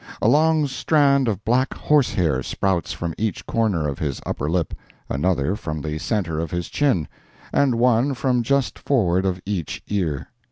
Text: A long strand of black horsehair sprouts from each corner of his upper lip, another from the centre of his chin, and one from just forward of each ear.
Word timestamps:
A 0.19 0.27
long 0.27 0.65
strand 0.65 1.27
of 1.27 1.45
black 1.45 1.75
horsehair 1.75 2.41
sprouts 2.41 2.91
from 2.91 3.13
each 3.19 3.45
corner 3.45 3.87
of 3.87 3.99
his 3.99 4.19
upper 4.25 4.49
lip, 4.49 4.73
another 5.09 5.55
from 5.55 5.79
the 5.81 5.99
centre 5.99 6.39
of 6.39 6.49
his 6.49 6.69
chin, 6.69 7.07
and 7.53 7.75
one 7.75 8.15
from 8.15 8.41
just 8.41 8.79
forward 8.79 9.27
of 9.27 9.39
each 9.45 9.83
ear. 9.89 10.29